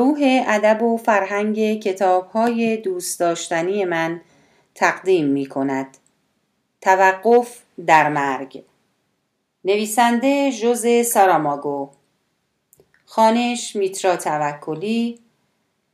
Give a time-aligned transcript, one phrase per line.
[0.00, 4.20] گروه ادب و فرهنگ کتاب های دوست داشتنی من
[4.74, 5.96] تقدیم می کند.
[6.80, 8.64] توقف در مرگ.
[9.64, 11.90] نویسنده جوز ساراماگو.
[13.04, 15.18] خانش میترا توکلی.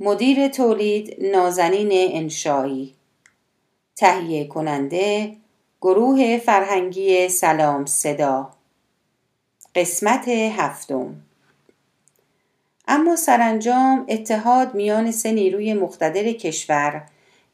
[0.01, 2.95] مدیر تولید نازنین انشایی
[3.97, 5.37] تهیه کننده
[5.81, 8.51] گروه فرهنگی سلام صدا.
[9.75, 11.26] قسمت هفتم.
[12.89, 17.03] اما سرانجام اتحاد میان سه نیروی مقتدر کشور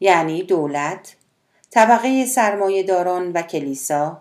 [0.00, 1.16] یعنی دولت،
[1.70, 4.20] طبقه سرمایهداران و کلیسا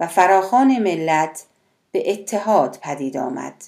[0.00, 1.44] و فراخان ملت
[1.92, 3.64] به اتحاد پدید آمد.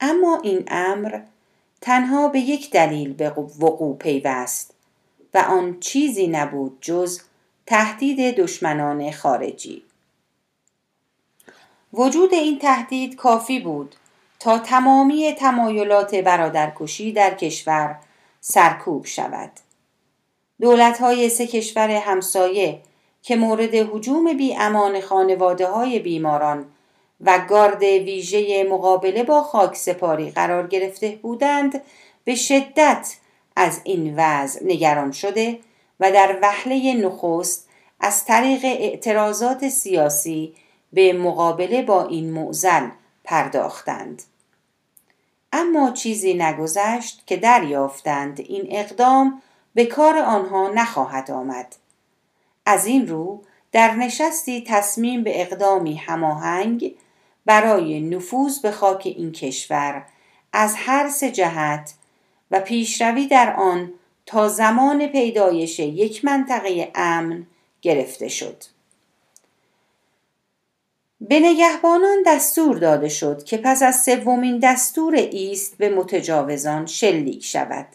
[0.00, 1.20] اما این امر
[1.80, 4.74] تنها به یک دلیل به وقوع پیوست
[5.34, 7.20] و آن چیزی نبود جز
[7.66, 9.82] تهدید دشمنان خارجی.
[11.92, 13.96] وجود این تهدید کافی بود
[14.42, 17.96] تا تمامی تمایلات برادرکشی در کشور
[18.40, 19.50] سرکوب شود.
[20.60, 22.80] دولت های سه کشور همسایه
[23.22, 26.66] که مورد حجوم بی امان خانواده های بیماران
[27.20, 31.82] و گارد ویژه مقابله با خاک سپاری قرار گرفته بودند
[32.24, 33.16] به شدت
[33.56, 35.58] از این وضع نگران شده
[36.00, 37.68] و در وهله نخست
[38.00, 40.54] از طریق اعتراضات سیاسی
[40.92, 42.88] به مقابله با این معزل
[43.24, 44.22] پرداختند.
[45.52, 48.40] اما چیزی نگذشت که دریافتند.
[48.40, 49.42] این اقدام
[49.74, 51.76] به کار آنها نخواهد آمد.
[52.66, 56.94] از این رو در نشستی تصمیم به اقدامی هماهنگ
[57.46, 60.04] برای نفوذ به خاک این کشور
[60.52, 61.94] از هر سه جهت
[62.50, 63.92] و پیشروی در آن
[64.26, 67.46] تا زمان پیدایش یک منطقه امن
[67.82, 68.64] گرفته شد.
[71.28, 77.86] به نگهبانان دستور داده شد که پس از سومین دستور ایست به متجاوزان شلیک شود.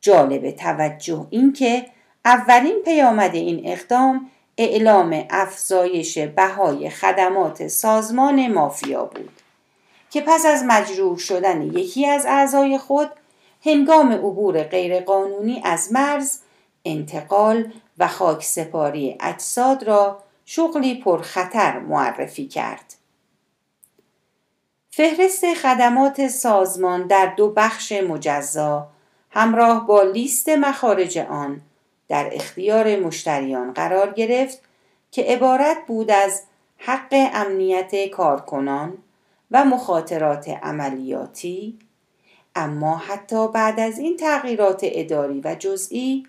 [0.00, 1.86] جالب توجه اینکه
[2.24, 9.40] اولین پیامد این اقدام اعلام افزایش بهای خدمات سازمان مافیا بود
[10.10, 13.10] که پس از مجروح شدن یکی از اعضای خود
[13.64, 16.38] هنگام عبور غیرقانونی از مرز
[16.84, 22.94] انتقال و خاک سپاری اجساد را شغلی پرخطر معرفی کرد.
[24.90, 28.88] فهرست خدمات سازمان در دو بخش مجزا
[29.30, 31.60] همراه با لیست مخارج آن
[32.08, 34.60] در اختیار مشتریان قرار گرفت
[35.10, 36.42] که عبارت بود از
[36.78, 38.98] حق امنیت کارکنان
[39.50, 41.78] و مخاطرات عملیاتی
[42.54, 46.26] اما حتی بعد از این تغییرات اداری و جزئی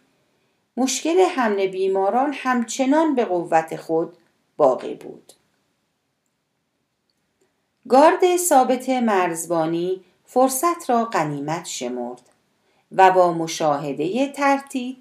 [0.77, 4.17] مشکل حمل بیماران همچنان به قوت خود
[4.57, 5.33] باقی بود.
[7.89, 12.21] گارد ثابت مرزبانی فرصت را غنیمت شمرد
[12.91, 14.97] و با مشاهده ترتیب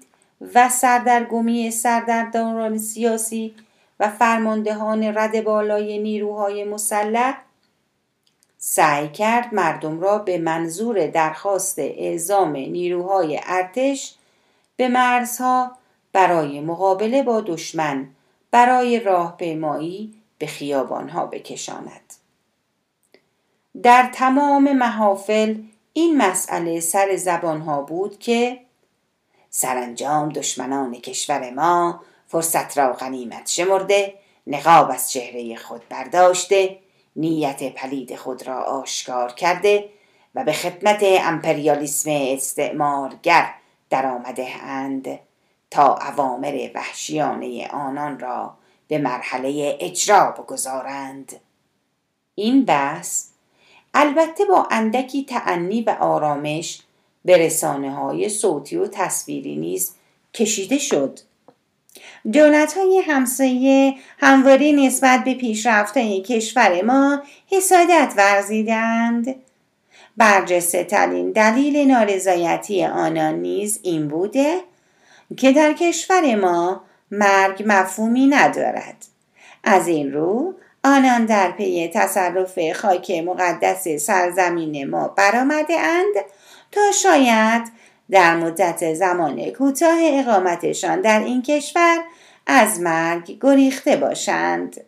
[0.55, 3.55] و سردرگمی سردرداران سیاسی
[3.99, 7.37] و فرماندهان رد بالای نیروهای مسلح
[8.57, 14.15] سعی کرد مردم را به منظور درخواست اعزام نیروهای ارتش
[14.77, 15.77] به مرزها
[16.13, 18.09] برای مقابله با دشمن
[18.51, 22.13] برای راهپیمایی به خیابانها بکشاند.
[23.83, 25.55] در تمام محافل
[25.93, 28.59] این مسئله سر زبانها بود که
[29.49, 34.13] سرانجام دشمنان کشور ما فرصت را غنیمت شمرده
[34.47, 36.77] نقاب از چهره خود برداشته
[37.15, 39.89] نیت پلید خود را آشکار کرده
[40.35, 43.53] و به خدمت امپریالیسم استعمارگر
[43.95, 45.19] در آمده اند
[45.71, 48.53] تا اوامر وحشیانه آنان را
[48.87, 51.35] به مرحله اجرا بگذارند.
[52.35, 53.25] این بحث
[53.93, 56.81] البته با اندکی تعنی و آرامش
[57.25, 59.95] به رسانه های صوتی و تصویری نیز
[60.33, 61.19] کشیده شد.
[62.33, 69.35] دولت های همسایه همواری نسبت به پیشرفت کشور ما حسادت ورزیدند.
[70.17, 74.61] برجسته ترین دلیل نارضایتی آنان نیز این بوده
[75.37, 76.81] که در کشور ما
[77.11, 78.95] مرگ مفهومی ندارد.
[79.63, 86.13] از این رو آنان در پی تصرف خاک مقدس سرزمین ما برآمده اند
[86.71, 87.71] تا شاید
[88.09, 91.97] در مدت زمان کوتاه اقامتشان در این کشور
[92.47, 94.81] از مرگ گریخته باشند.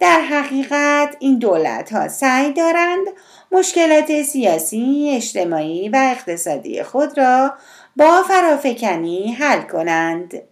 [0.00, 3.06] در حقیقت این دولت ها سعی دارند
[3.52, 7.54] مشکلات سیاسی، اجتماعی و اقتصادی خود را
[7.96, 10.42] با فرافکنی حل کنند.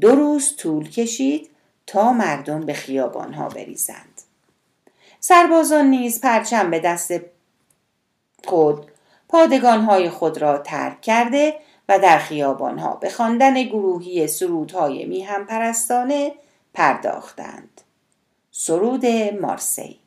[0.00, 1.50] دو روز طول کشید
[1.86, 4.22] تا مردم به خیابان ها بریزند.
[5.20, 7.12] سربازان نیز پرچم به دست
[8.44, 8.86] خود
[9.28, 11.54] پادگانهای خود را ترک کرده
[11.88, 16.32] و در خیابانها به خواندن گروهی سرودهای میهم پرستانه
[16.74, 17.80] پرداختند.
[18.50, 19.06] سرود
[19.40, 20.01] مارسی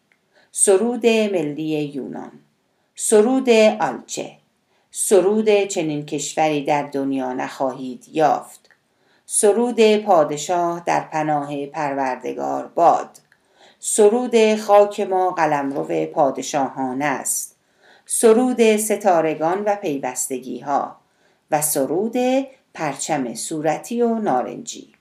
[0.58, 2.32] سرود ملی یونان
[2.96, 3.50] سرود
[3.80, 4.32] آلچه
[4.92, 8.70] سرود چنین کشوری در دنیا نخواهید یافت
[9.26, 13.10] سرود پادشاه در پناه پروردگار باد
[13.80, 17.56] سرود خاک ما قلمرو پادشاهان است
[18.06, 20.96] سرود ستارگان و پیوستگی ها
[21.52, 22.16] و سرود
[22.74, 24.94] پرچم صورتی و نارنجی.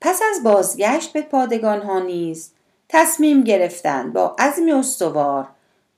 [0.00, 2.51] پس از بازگشت به پادگان ها نیز
[2.92, 5.48] تصمیم گرفتند با عزم استوار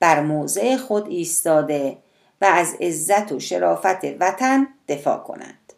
[0.01, 1.99] بر موضع خود ایستاده
[2.41, 5.73] و از عزت و شرافت وطن دفاع کنند.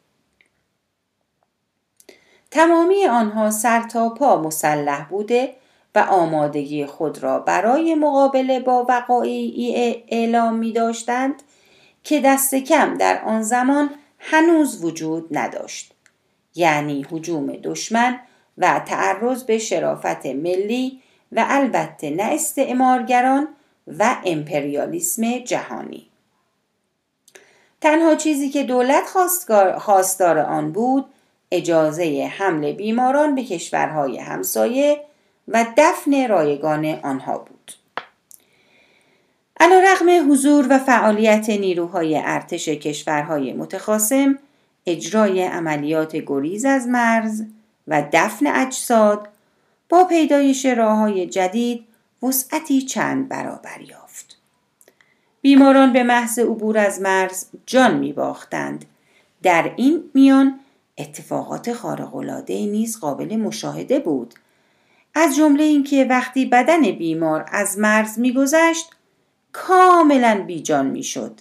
[2.50, 5.54] تمامی آنها سر تا پا مسلح بوده
[5.94, 9.74] و آمادگی خود را برای مقابله با وقایعی
[10.08, 11.42] اعلام می داشتند
[12.04, 15.94] که دست کم در آن زمان هنوز وجود نداشت.
[16.54, 18.20] یعنی حجوم دشمن
[18.58, 21.02] و تعرض به شرافت ملی
[21.32, 23.48] و البته نه استعمارگران
[23.98, 26.06] و امپریالیسم جهانی.
[27.80, 29.04] تنها چیزی که دولت
[29.78, 31.06] خواستار آن بود
[31.50, 35.00] اجازه حمل بیماران به کشورهای همسایه
[35.48, 37.72] و دفن رایگان آنها بود.
[39.60, 44.38] علا رغم حضور و فعالیت نیروهای ارتش کشورهای متخاصم
[44.86, 47.42] اجرای عملیات گریز از مرز
[47.88, 49.28] و دفن اجساد
[49.88, 51.86] با پیدایش راه جدید
[52.22, 54.38] وسعتی چند برابر یافت.
[55.40, 58.84] بیماران به محض عبور از مرز جان می باختند.
[59.42, 60.60] در این میان
[60.98, 64.34] اتفاقات خارق‌العاده نیز قابل مشاهده بود.
[65.14, 68.90] از جمله اینکه وقتی بدن بیمار از مرز میگذشت
[69.52, 71.40] کاملا بیجان می‌شد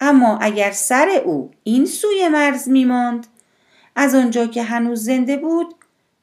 [0.00, 3.26] اما اگر سر او این سوی مرز میماند
[3.96, 5.74] از آنجا که هنوز زنده بود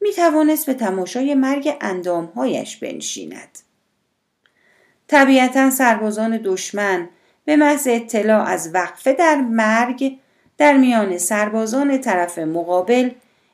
[0.04, 3.60] می توانست به تماشای مرگ اندامهایش بنشیند.
[5.08, 7.10] طبیعتا سربازان دشمن
[7.46, 10.18] به محض اطلاع از وقفه در مرگ
[10.58, 13.12] در میان سربازان طرف مقابل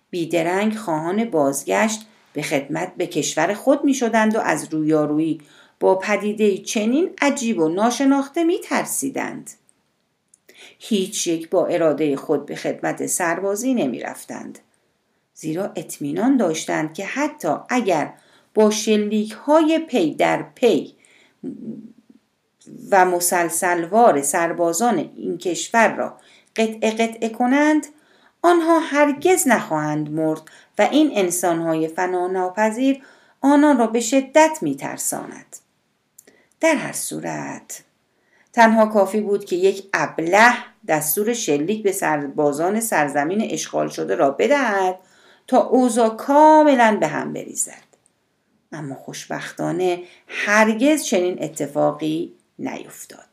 [0.10, 5.42] بیدرنگ خواهان بازگشت به خدمت به کشور خود می شدند و از رویارویی
[5.80, 9.50] با پدیده چنین عجیب و ناشناخته می ترسیدند.
[10.80, 14.60] هیچ یک با اراده خود به خدمت سربازی نمی رفتند.
[15.40, 18.14] زیرا اطمینان داشتند که حتی اگر
[18.54, 20.96] با شلیک های پی در پی
[22.92, 26.18] و مسلسلوار سربازان این کشور را
[26.56, 27.86] قطعه قطعه کنند
[28.42, 30.42] آنها هرگز نخواهند مرد
[30.80, 33.04] و این انسانهای فناناپذیر
[33.42, 35.56] آنان را به شدت میترساند.
[36.60, 37.84] در هر صورت
[38.54, 40.54] تنها کافی بود که یک ابله
[40.88, 45.00] دستور شلیک به سربازان سرزمین اشغال شده را بدهد
[45.50, 47.90] تا اوضاع کاملا به هم بریزد.
[48.72, 53.28] اما خوشبختانه هرگز چنین اتفاقی نیفتاد.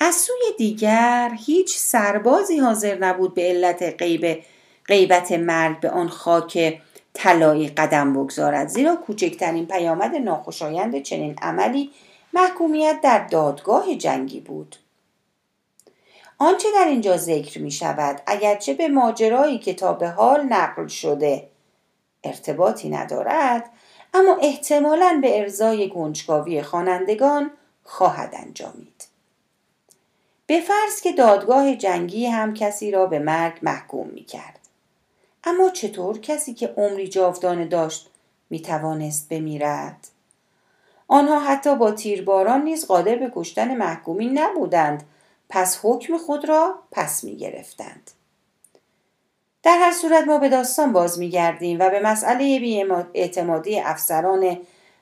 [0.00, 4.42] از سوی دیگر هیچ سربازی حاضر نبود به علت غیب
[4.86, 6.80] غیبت مرگ به آن خاک
[7.14, 8.68] طلایی قدم بگذارد.
[8.68, 11.90] زیرا کوچکترین پیامد ناخوشایند چنین عملی
[12.32, 14.76] محکومیت در دادگاه جنگی بود.
[16.38, 21.48] آنچه در اینجا ذکر می شود اگرچه به ماجرایی که تا به حال نقل شده
[22.24, 23.70] ارتباطی ندارد
[24.14, 27.50] اما احتمالا به ارزای گنجکاوی خوانندگان
[27.84, 29.14] خواهد انجامید
[30.46, 34.60] به فرض که دادگاه جنگی هم کسی را به مرگ محکوم می کرد.
[35.44, 38.10] اما چطور کسی که عمری جاودانه داشت
[38.50, 40.08] می توانست بمیرد؟
[41.08, 45.02] آنها حتی با تیرباران نیز قادر به کشتن محکومی نبودند
[45.48, 48.10] پس حکم خود را پس می گرفتند.
[49.62, 54.58] در هر صورت ما به داستان باز می گردیم و به مسئله اعتمادی افسران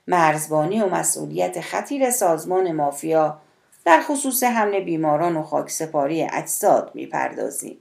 [0.06, 3.38] مرزبانی و مسئولیت خطیر سازمان مافیا
[3.84, 7.78] در خصوص حمل بیماران و خاکسپاری اجساد می پردازیم.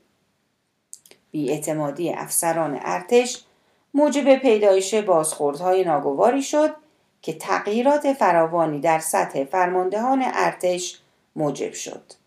[1.33, 3.43] اعتمادی افسران ارتش
[3.93, 6.75] موجب پیدایش بازخوردهای ناگواری شد
[7.21, 10.99] که تغییرات فراوانی در سطح فرماندهان ارتش
[11.35, 12.20] موجب شد.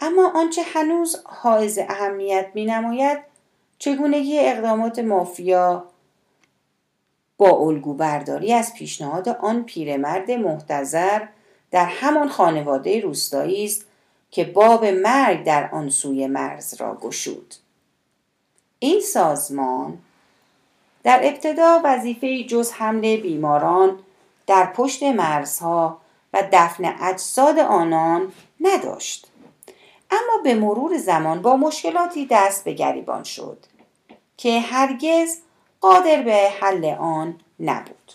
[0.00, 3.18] اما آنچه هنوز حائز اهمیت می نماید
[3.78, 5.84] چگونگی اقدامات مافیا
[7.36, 11.26] با الگو برداری از پیشنهاد آن پیرمرد محتظر
[11.70, 13.86] در همان خانواده روستایی است
[14.30, 17.54] که باب مرگ در آن سوی مرز را گشود.
[18.78, 19.98] این سازمان
[21.02, 23.98] در ابتدا وظیفه جز حمله بیماران
[24.46, 25.98] در پشت مرزها
[26.32, 29.26] و دفن اجساد آنان نداشت.
[30.10, 33.58] اما به مرور زمان با مشکلاتی دست به گریبان شد
[34.36, 35.36] که هرگز
[35.80, 38.12] قادر به حل آن نبود.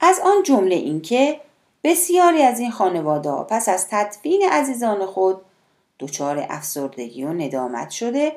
[0.00, 1.40] از آن جمله اینکه
[1.84, 5.40] بسیاری از این خانواده پس از تدفین عزیزان خود
[5.98, 8.32] دچار افسردگی و ندامت شده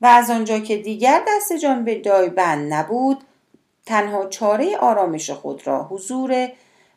[0.00, 3.24] و از آنجا که دیگر دست جان به دای بند نبود
[3.86, 6.48] تنها چاره آرامش خود را حضور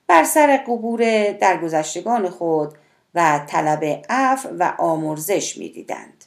[0.08, 2.74] بر سر قبور درگذشتگان خود
[3.16, 6.26] و طلب عفو و آمرزش می‌دیدند.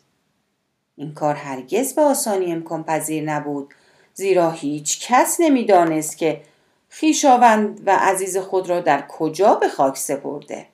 [0.96, 3.74] این کار هرگز به آسانی امکان پذیر نبود
[4.14, 6.42] زیرا هیچ کس نمی‌دانست که
[6.88, 10.66] خیشاوند و عزیز خود را در کجا به خاک سپرده.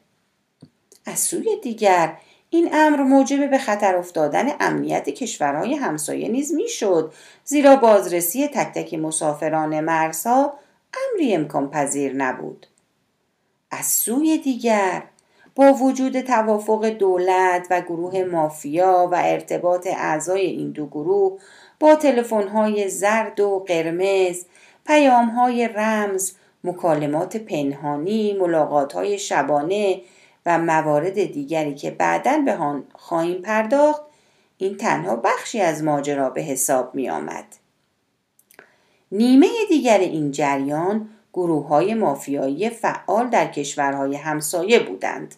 [1.07, 2.17] از سوی دیگر
[2.51, 7.15] این امر موجب به خطر افتادن امنیت کشورهای همسایه نیز می‌شد
[7.45, 10.55] زیرا بازرسی تک تک مسافران مرزها
[11.13, 12.67] امری امکان پذیر نبود.
[13.71, 15.03] از سوی دیگر
[15.61, 21.41] با وجود توافق دولت و گروه مافیا و ارتباط اعضای این دو گروه
[21.81, 24.45] با تلفن‌های زرد و قرمز
[24.87, 26.33] پیام‌های رمز
[26.65, 30.01] مکالمات پنهانی ملاقات‌های شبانه
[30.47, 34.03] و موارد دیگری که بعدا به آن خواهیم پرداخت
[34.59, 37.47] این تنها بخشی از ماجرا به حساب می آمد.
[39.13, 45.35] نیمه دیگر این جریان گروه های مافیایی فعال در کشورهای همسایه بودند.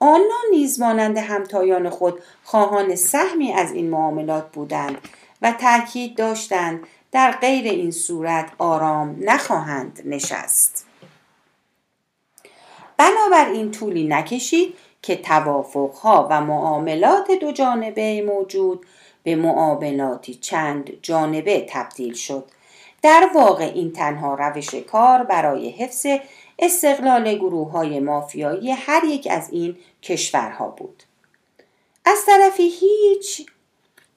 [0.00, 4.98] آنها نیز مانند همتایان خود خواهان سهمی از این معاملات بودند
[5.42, 10.86] و تاکید داشتند در غیر این صورت آرام نخواهند نشست.
[12.96, 18.86] بنابراین طولی نکشید که توافقها و معاملات دو جانبه موجود
[19.22, 22.44] به معاملاتی چند جانبه تبدیل شد
[23.02, 26.06] در واقع این تنها روش کار برای حفظ
[26.58, 31.02] استقلال گروه های مافیایی هر یک از این کشورها بود
[32.04, 33.46] از طرفی هیچ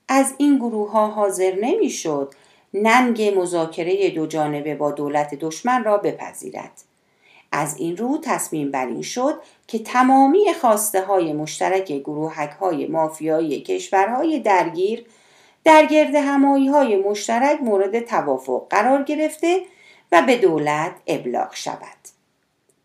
[0.08, 2.34] از این گروه ها حاضر نمی‌شد
[2.74, 6.72] ننگ مذاکره دو جانبه با دولت دشمن را بپذیرد
[7.52, 13.62] از این رو تصمیم بر این شد که تمامی خواسته های مشترک گروهک های مافیایی
[13.62, 15.06] کشورهای درگیر
[15.64, 19.62] در گرد همایی های مشترک مورد توافق قرار گرفته
[20.12, 22.21] و به دولت ابلاغ شود.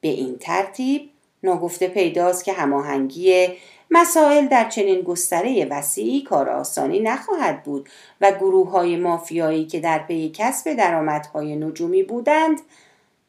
[0.01, 1.11] به این ترتیب
[1.43, 3.49] ناگفته پیداست که هماهنگی
[3.91, 7.89] مسائل در چنین گستره وسیعی کار آسانی نخواهد بود
[8.21, 12.61] و گروه های مافیایی که در پی کسب درآمدهای نجومی بودند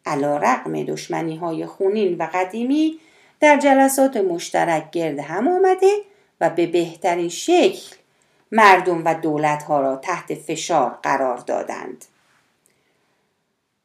[0.05, 2.99] علا رقم دشمنی های خونین و قدیمی
[3.39, 5.91] در جلسات مشترک گرد هم آمده
[6.41, 7.95] و به بهترین شکل
[8.51, 12.05] مردم و دولت ها را تحت فشار قرار دادند.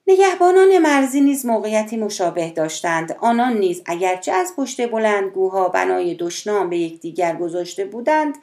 [0.06, 3.16] نگهبانان مرزی نیز موقعیتی مشابه داشتند.
[3.20, 8.38] آنان نیز اگرچه از پشت بلندگوها بنای دشنام به یکدیگر گذاشته بودند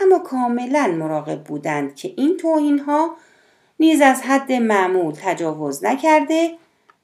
[0.00, 3.16] اما کاملا مراقب بودند که این توهین ها
[3.80, 6.50] نیز از حد معمول تجاوز نکرده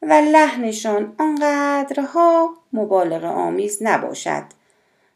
[0.02, 4.44] و لحنشان آنقدرها مبالغه آمیز نباشد.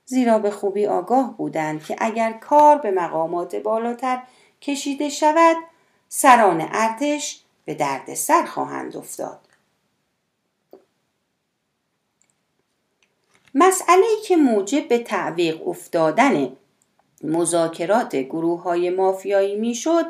[0.04, 4.23] زیرا به خوبی آگاه بودند که اگر کار به مقامات بالاتر
[4.62, 5.56] کشیده شود
[6.09, 9.41] سران ارتش به درد سر خواهند افتاد
[13.55, 16.57] مسئله که موجب به تعویق افتادن
[17.25, 20.07] مذاکرات گروه های مافیایی می‌شد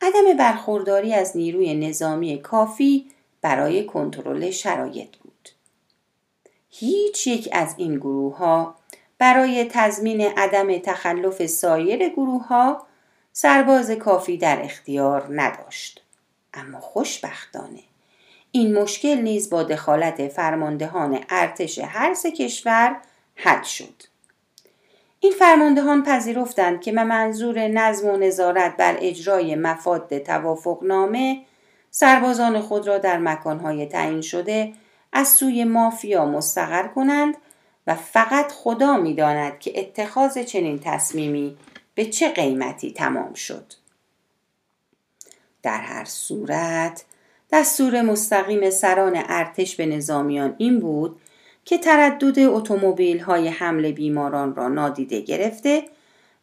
[0.00, 5.48] عدم برخورداری از نیروی نظامی کافی برای کنترل شرایط بود.
[6.70, 8.74] هیچ یک از این گروه ها
[9.18, 12.86] برای تضمین عدم تخلف سایر گروه ها
[13.32, 16.07] سرباز کافی در اختیار نداشت.
[16.54, 17.82] اما خوشبختانه
[18.52, 22.96] این مشکل نیز با دخالت فرماندهان ارتش هر سه کشور
[23.34, 24.02] حل شد.
[25.20, 31.44] این فرماندهان پذیرفتند که منظور نظم و نظارت بر اجرای مفاد توافقنامه
[31.90, 34.72] سربازان خود را در مکانهای تعیین شده
[35.12, 37.36] از سوی مافیا مستقر کنند
[37.86, 41.56] و فقط خدا می‌داند که اتخاذ چنین تصمیمی
[41.94, 43.72] به چه قیمتی تمام شد
[45.68, 47.04] در هر صورت.
[47.52, 51.20] دستور مستقیم سران ارتش به نظامیان این بود
[51.64, 55.84] که تردد اتومبیل های حمل بیماران را نادیده گرفته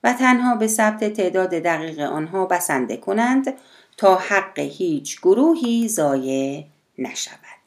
[0.03, 3.53] و تنها به ثبت تعداد دقیق آنها بسنده کنند
[3.97, 6.65] تا حق هیچ گروهی ضایع
[6.97, 7.65] نشود.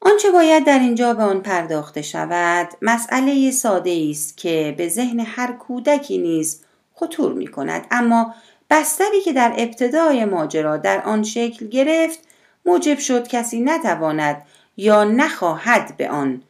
[0.00, 5.52] آنچه باید در اینجا به آن پرداخته شود مسئله ساده است که به ذهن هر
[5.52, 6.64] کودکی نیز
[6.94, 8.34] خطور می کند اما
[8.72, 12.18] بستری که در ابتدای ماجرا در آن شکل گرفت
[12.66, 14.42] موجب شد کسی نتواند
[14.76, 16.42] یا نخواهد به آن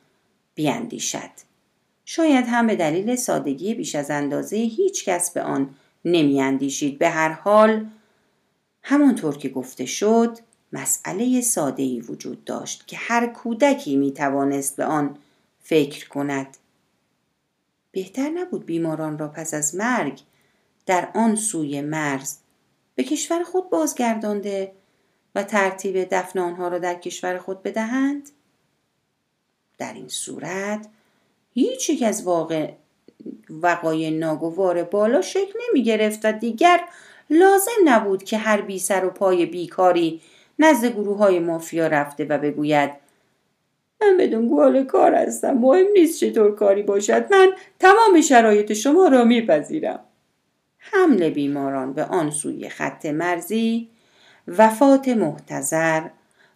[0.55, 1.31] بیاندیشد
[2.05, 5.75] شاید هم به دلیل سادگی بیش از اندازه هیچ کس به آن
[6.05, 6.99] نمیاندیشید.
[6.99, 7.87] به هر حال
[8.83, 10.39] همانطور که گفته شد
[10.73, 15.17] مسئله ساده ای وجود داشت که هر کودکی می توانست به آن
[15.63, 16.57] فکر کند.
[17.93, 20.23] بهتر نبود بیماران را پس از مرگ
[20.93, 22.37] در آن سوی مرز.
[22.95, 24.73] به کشور خود بازگردانده
[25.35, 28.31] و ترتیب دفن آنها را در کشور خود بدهند؟
[29.79, 30.87] در این صورت
[31.55, 32.73] هیچ یک از واقع
[33.51, 36.81] وقای ناگوار بالا شکل نمی گرفت و دیگر
[37.31, 40.21] لازم نبود که هر بی سر و پای بیکاری
[40.59, 42.91] نزد گروه های مافیا رفته و بگوید
[44.01, 49.25] من بدون گوال کار هستم مهم نیست چطور کاری باشد من تمام شرایط شما را
[49.25, 50.01] میپذیرم.
[50.91, 53.91] حمل بیماران به آن سوی خط مرزی
[54.49, 56.09] وفات محتظر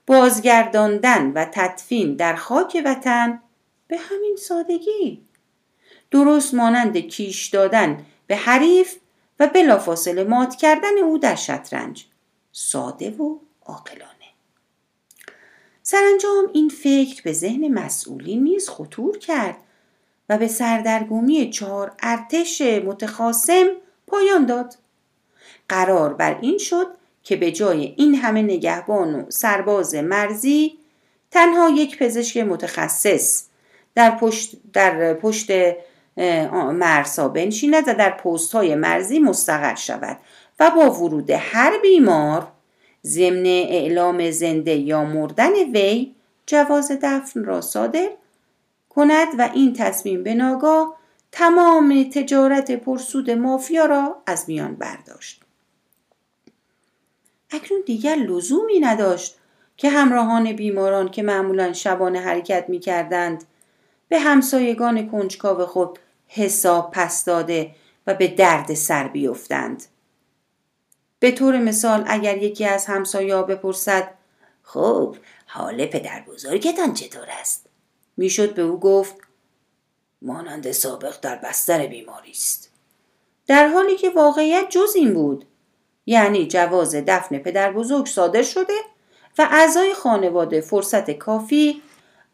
[0.07, 3.41] بازگرداندن و تدفین در خاک وطن
[3.89, 5.23] به همین سادگی.
[6.11, 8.97] درست مانند کیش دادن به حریف
[9.41, 12.07] و بلافاصله مات کردن او در شطرنج.
[12.53, 14.13] ساده و عاقلانه.
[15.83, 19.57] سرانجام این فکر به ذهن مسئولین نیز خطور کرد
[20.29, 23.67] و به سردرگمی چهار ارتش متخاسم
[24.07, 24.75] پایان داد.
[25.69, 26.87] قرار بر این شد
[27.23, 30.79] که به جای این همه نگهبان و سرباز مرزی
[31.31, 33.45] تنها یک پزشک متخصص
[33.95, 35.51] در پشت, در پشت
[36.73, 40.19] مرسا بنشیند و در پست های مرزی مستقر شود
[40.61, 42.49] و با ورود هر بیمار
[43.07, 46.15] ضمن اعلام زنده یا مردن وی
[46.47, 48.09] جواز دفن را صادر
[48.89, 50.97] کند و این تصمیم به ناگاه
[51.39, 55.43] تمام تجارت پرسود مافیا را از میان برداشت
[57.51, 59.39] اکنون دیگر لزومی نداشت
[59.77, 63.45] که همراهان بیماران که معمولا شبانه حرکت می کردند
[64.09, 67.75] به همسایگان کنجکاو خود حساب پس داده
[68.07, 69.85] و به درد سر بیفتند.
[71.19, 74.15] به طور مثال اگر یکی از همسایا بپرسد
[74.63, 77.67] خب حال پدر بزرگتان چطور است؟
[78.17, 79.26] می‌شد به او گفت
[80.27, 82.71] مانند سابق در بستر بیماری است.
[83.47, 85.45] در حالی که واقعیت جز این بود
[86.07, 88.75] یعنی جواز دفن پدر بزرگ صادر شده
[89.39, 91.83] و اعضای خانواده فرصت کافی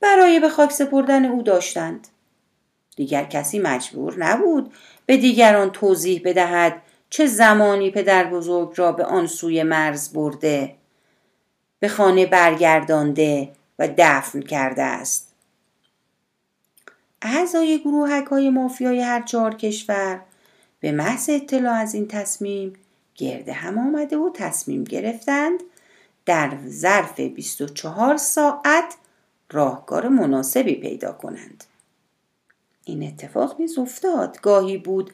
[0.00, 2.08] برای به خاک سپردن او داشتند.
[2.96, 4.72] دیگر کسی مجبور نبود
[5.06, 10.74] به دیگران توضیح بدهد چه زمانی پدر بزرگ را به آن سوی مرز برده
[11.80, 15.31] به خانه برگردانده و دفن کرده است
[17.22, 20.20] اعضای گروهک های مافیای هر چهار کشور
[20.80, 22.72] به محض اطلاع از این تصمیم
[23.14, 25.60] گرد هم آمده و تصمیم گرفتند
[26.26, 28.96] در ظرف 24 ساعت
[29.50, 31.64] راهکار مناسبی پیدا کنند
[32.84, 35.12] این اتفاق نیز افتاد گاهی بود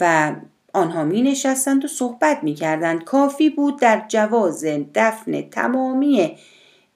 [0.00, 0.34] و
[0.72, 3.04] آنها می نشستند و صحبت می کردند.
[3.04, 6.38] کافی بود در جواز دفن تمامی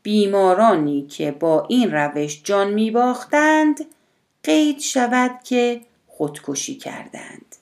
[0.03, 3.85] بیمارانی که با این روش جان می باختند
[4.43, 7.57] قید شود که خودکشی کردند.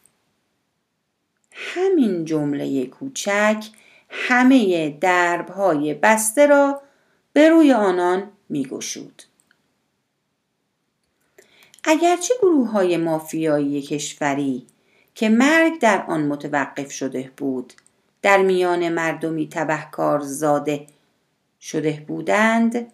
[1.52, 3.66] همین جمله کوچک
[4.08, 6.82] همه دربهای بسته را
[7.32, 9.22] به روی آنان می گشود.
[11.84, 14.66] اگرچه گروه های مافیایی کشوری
[15.14, 17.72] که مرگ در آن متوقف شده بود
[18.22, 20.86] در میان مردمی تبهکار زاده
[21.60, 22.92] شده بودند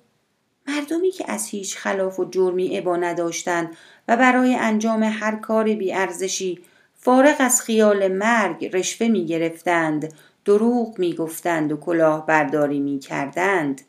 [0.67, 3.77] مردمی که از هیچ خلاف و جرمی عبا نداشتند
[4.09, 6.59] و برای انجام هر کار بیارزشی
[6.95, 13.81] فارغ از خیال مرگ رشوه می گرفتند دروغ می گفتند و کلاه برداری می کردند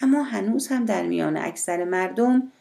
[0.00, 2.52] اما هنوز هم در میان اکثر مردم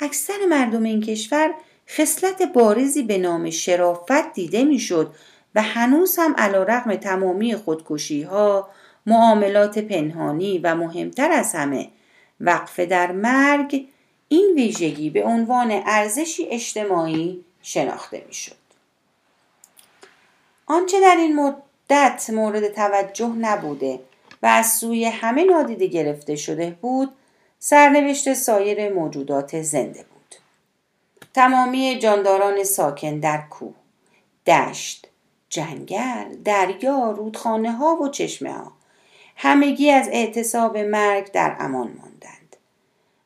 [0.00, 1.54] اکثر مردم این کشور
[1.88, 5.14] خصلت بارزی به نام شرافت دیده می‌شد
[5.54, 8.68] و هنوز هم علا تمامی خودکشی ها
[9.06, 11.88] معاملات پنهانی و مهمتر از همه
[12.40, 13.86] وقف در مرگ
[14.28, 18.56] این ویژگی به عنوان ارزشی اجتماعی شناخته می‌شد.
[20.66, 24.00] آنچه در این مدت مورد توجه نبوده
[24.42, 27.12] و از سوی همه نادیده گرفته شده بود
[27.58, 30.34] سرنوشت سایر موجودات زنده بود.
[31.34, 33.74] تمامی جانداران ساکن در کوه
[34.46, 35.08] دشت
[35.48, 38.72] جنگل دریا رودخانه ها و چشمه ها
[39.36, 42.07] همگی از اعتصاب مرگ در امان ماندند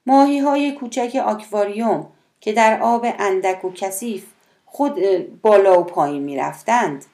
[0.07, 2.07] ماهی های کوچک آکواریوم
[2.41, 4.27] که در آب اندک و کثیف
[4.67, 4.99] خود
[5.43, 7.05] بالا و پایین می رفتند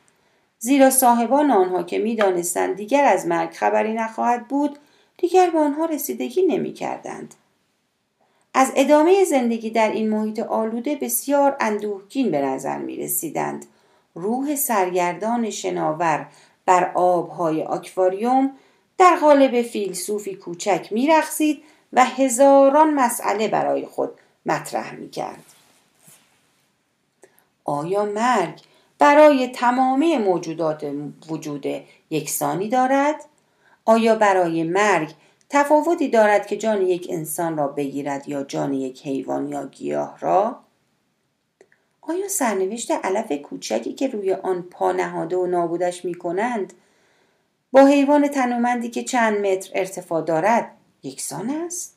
[0.59, 4.79] زیرا صاحبان آنها که می‌دانستند دیگر از مرگ خبری نخواهد بود
[5.17, 7.35] دیگر به آنها رسیدگی نمی‌کردند
[8.55, 13.67] از ادامه زندگی در این محیط آلوده بسیار اندوهگین به نظر می رسیدند.
[14.15, 16.27] روح سرگردان شناور
[16.67, 18.51] بر آبهای آکواریوم
[18.99, 24.11] در قالب فیلسوفی کوچک می رخصید و هزاران مسئله برای خود
[24.47, 25.45] مطرح می کرد.
[27.65, 28.61] آیا مرگ
[28.99, 30.87] برای تمامی موجودات
[31.29, 31.67] وجود
[32.11, 33.25] یکسانی دارد؟
[33.85, 35.15] آیا برای مرگ
[35.51, 40.59] تفاوتی دارد که جان یک انسان را بگیرد یا جان یک حیوان یا گیاه را
[42.01, 46.73] آیا سرنوشت علف کوچکی که روی آن پا نهاده و نابودش می کنند
[47.73, 50.71] با حیوان تنومندی که چند متر ارتفاع دارد
[51.03, 51.97] یکسان است؟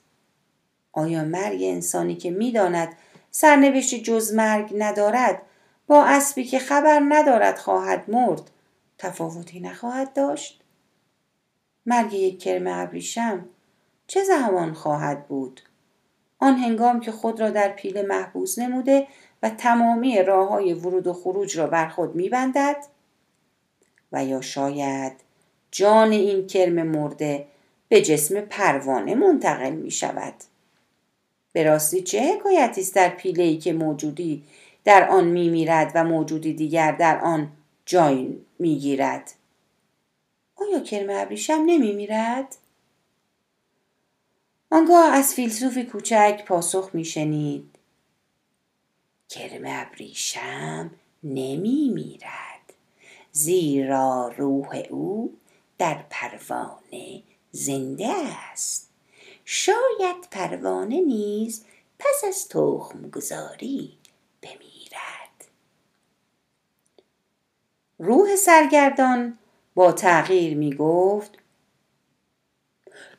[0.92, 2.96] آیا مرگ انسانی که می‌داند
[3.32, 5.42] سرنوشت جز مرگ ندارد
[5.88, 8.52] با اسبی که خبر ندارد خواهد مرد
[8.98, 10.62] تفاوتی نخواهد داشت؟
[11.86, 13.46] مرگ یک کرم ابریشم
[14.08, 15.62] چه زمان خواهد بود؟
[16.40, 19.08] آن هنگام که خود را در پیله محبوس نموده
[19.44, 22.86] و تمامی راه های ورود و خروج را بر خود میبندد؟
[24.12, 25.14] و یا شاید
[25.72, 27.48] جان این کرم مرده
[27.91, 30.34] به جسم پروانه منتقل می شود.
[31.51, 34.43] به راستی چه حکایتی است در پیله ای که موجودی
[34.84, 37.51] در آن می میرد و موجودی دیگر در آن
[37.86, 39.34] جای می گیرد.
[40.56, 42.56] آیا کرم ابریشم نمی میرد؟
[44.69, 47.75] آنگاه از فیلسوفی کوچک پاسخ می شنید.
[49.30, 50.91] کرم ابریشم
[51.23, 52.73] نمی میرد
[53.32, 55.38] زیرا روح او
[55.77, 58.08] در پروانه زنده
[58.52, 58.90] است.
[59.46, 61.66] شاید پروانه نیز
[62.00, 63.98] پس از تخم گذاری
[64.42, 65.48] بمیرد.
[68.00, 69.38] روح سرگردان
[69.76, 71.38] با تغییر می گفت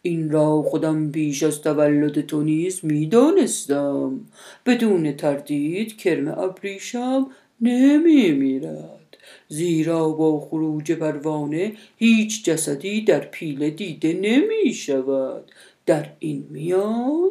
[0.03, 4.27] این را خودم بیش از تولد تو نیز می‌دانستم
[4.67, 9.02] بدون تردید کرم ابریشم نمی میرد.
[9.49, 15.53] زیرا با خروج پروانه هیچ جسدی در پیله دیده نمی شود.
[15.87, 17.31] در این میان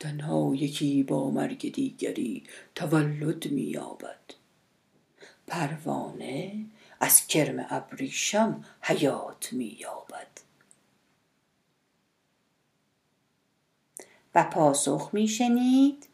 [0.00, 2.42] تنها یکی با مرگ دیگری
[2.74, 4.20] تولد مییابد
[5.46, 6.64] پروانه
[7.00, 10.40] از کرم ابریشم حیات مییابد
[14.34, 16.06] و پاسخ میشنید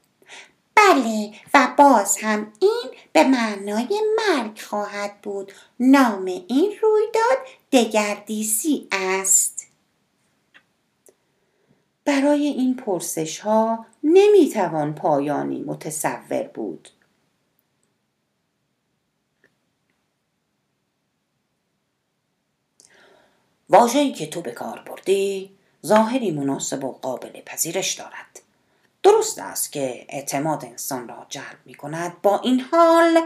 [0.87, 5.53] بله و باز هم این به معنای مرگ خواهد بود.
[5.81, 7.39] نام این رویداد
[7.73, 9.67] دگردیسی است.
[12.05, 16.89] برای این پرسش ها نمی‌توان پایانی متصور بود.
[23.69, 28.46] واژه‌ای که تو به کار بردی ظاهری مناسب و قابل پذیرش دارد.
[29.07, 33.21] درست است که اعتماد انسان را جلب می کند با این حال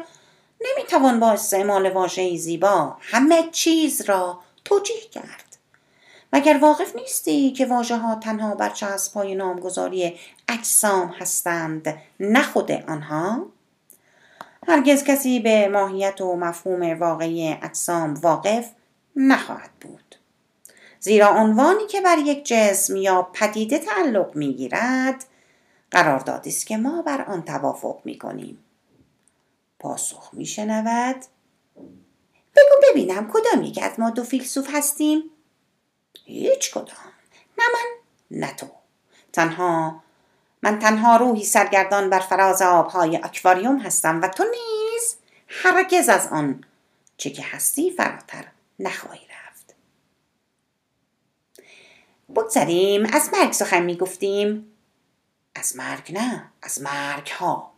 [0.61, 5.57] نمی توان با استعمال واژه‌ای زیبا همه چیز را توجیه کرد.
[6.33, 8.73] مگر واقف نیستی که واژه ها تنها بر
[9.15, 13.47] پای نامگذاری اجسام هستند نه خود آنها؟
[14.69, 18.71] هرگز کسی به ماهیت و مفهوم واقعی اجسام واقف
[19.17, 20.15] نخواهد بود.
[21.01, 25.25] زیرا عنوانی که بر یک جسم یا پدیده تعلق می‌گیرد
[25.91, 28.65] قراردادی است که ما بر آن توافق می‌کنیم
[29.79, 31.17] پاسخ میشنود
[32.57, 35.23] بگو ببینم کدام یک از ما دو فیلسوف هستیم؟
[36.25, 37.13] هیچ کدام.
[37.59, 37.89] نه من
[38.31, 38.67] نه تو.
[39.33, 40.03] تنها
[40.63, 45.17] من تنها روحی سرگردان بر فراز آبهای اکواریوم هستم و تو نیز
[45.49, 46.65] هرگز از آن
[47.17, 48.45] چه که هستی فراتر
[48.79, 49.75] نخواهی رفت.
[52.35, 54.70] بگذاریم از مرگ سخن می‌گفتیم
[55.55, 57.73] از مرگ نه از مرگ ها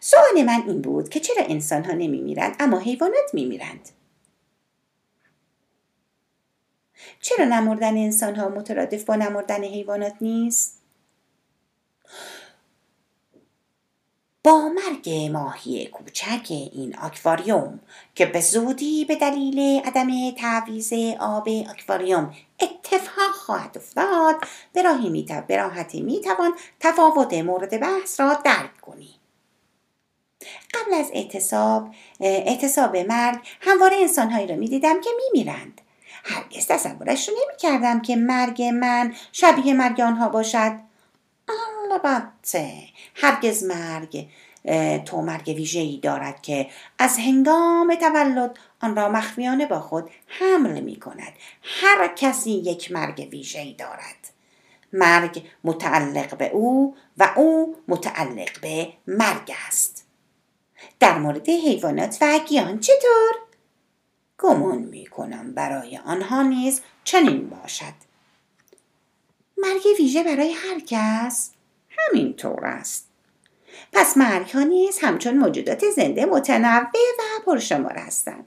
[0.00, 3.88] سوال من این بود که چرا انسان ها نمی میرند اما حیوانات می میرند
[7.20, 10.78] چرا نمردن انسان ها مترادف با نمردن حیوانات نیست؟
[14.44, 17.80] با مرگ ماهی کوچک این آکواریوم
[18.14, 24.36] که به زودی به دلیل عدم تعویز آب آکواریوم اتفاق خواهد افتاد
[25.46, 29.14] به راحتی می توان تفاوت مورد بحث را درک کنی.
[30.74, 35.80] قبل از اعتصاب اعتصاب مرگ همواره انسانهایی را می دیدم که می میرند.
[36.24, 40.91] هرگز تصورش رو نمی کردم که مرگ من شبیه مرگ آنها باشد.
[41.48, 42.72] البته
[43.14, 44.28] هرگز مرگ
[45.04, 51.00] تو مرگ ویژه‌ای دارد که از هنگام تولد آن را مخفیانه با خود حمل می
[51.00, 54.32] کند هر کسی یک مرگ ویژه‌ای دارد.
[54.92, 60.06] مرگ متعلق به او و او متعلق به مرگ است.
[61.00, 63.34] در مورد حیوانات و گیان چطور؟
[64.38, 68.11] گمان می کنم برای آنها نیز چنین باشد.
[69.62, 71.50] مرگ ویژه برای هر کس
[71.98, 73.08] همینطور است.
[73.92, 76.86] پس مرگ ها نیز همچون موجودات زنده متنوع
[77.18, 78.46] و پرشمار هستند.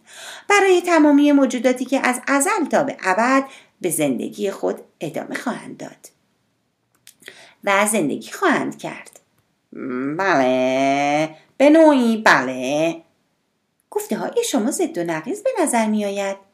[0.49, 3.43] برای تمامی موجوداتی که از ازل تا به ابد
[3.81, 6.09] به زندگی خود ادامه خواهند داد.
[7.63, 9.19] و زندگی خواهند کرد.
[10.17, 13.01] بله به نوعی بله.
[13.89, 16.44] گفته های شما ضد و نقیز به نظر می آید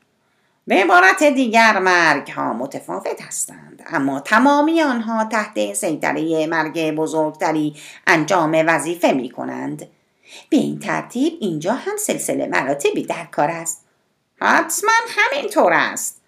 [0.67, 3.83] به عبارت دیگر مرگ ها متفاوت هستند.
[3.87, 7.75] اما تمامی آنها تحت سیطره مرگ بزرگتری
[8.07, 9.87] انجام وظیفه می کنند
[10.49, 13.85] به این ترتیب اینجا هم سلسله مراتبی در کار است.
[14.41, 16.21] حتما همینطور است.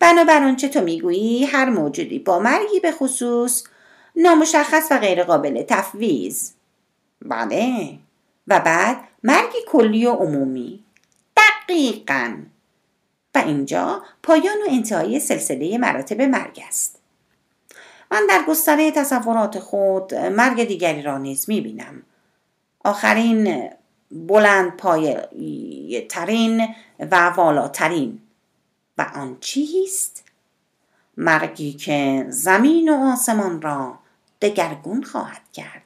[0.00, 3.64] بنابر آنچه تو می‌گویی؟ هر موجودی با مرگی به خصوص
[4.16, 6.50] نامشخص و غیرقابل تفویض.
[7.22, 7.98] بله.
[8.48, 10.84] و بعد مرگی کلی و عمومی.
[11.36, 12.36] دقیقا.
[13.34, 16.98] و اینجا پایان و انتهای سلسله مراتب مرگ است.
[18.10, 22.02] من در گستره تصورات خود مرگ دیگری را نیز می‌بینم.
[22.84, 23.70] آخرین
[24.10, 25.16] بلند پای
[26.08, 28.20] ترین و والاترین.
[28.98, 30.24] و آن چیست؟
[31.16, 33.98] مرگی که زمین و آسمان را
[34.42, 35.82] دگرگون خواهد کرد.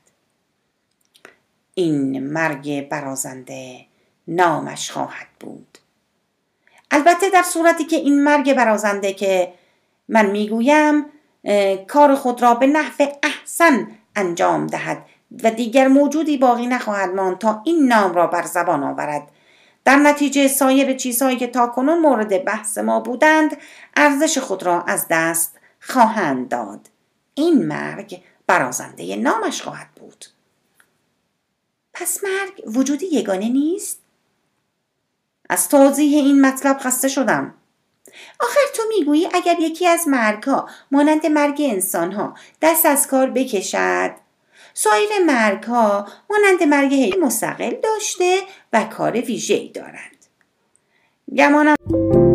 [1.75, 3.87] این مرگ برازنده
[4.29, 5.79] نامش خواهد بود.
[6.91, 9.53] البته در صورتی که این مرگ برازنده که
[10.09, 11.07] من می‌گویم
[11.89, 15.07] کار خود را به نحو احسن انجام دهد
[15.45, 19.29] و دیگر موجودی باقی نخواهد ماند تا این نام را بر زبان آورد.
[19.85, 23.57] در نتیجه سایر چیزهایی که تاکنون مورد بحث ما بودند
[23.97, 26.81] ارزش خود را از دست خواهند داد.
[27.35, 30.25] این مرگ برازنده نامش خواهد بود.
[31.93, 33.99] پس مرگ وجودی یگانه نیست؟
[35.49, 37.55] از توضیح این مطلب خسته شدم.
[38.41, 44.11] آخر تو می‌گویی اگر یکی از مرگها مانند مرگ انسانها دست از کار بکشد؟
[44.75, 48.41] سایر مرگها مانند مرگ مستقل داشته
[48.73, 50.27] و کار ویژه‌ای دارند.
[51.37, 52.28] گمانم.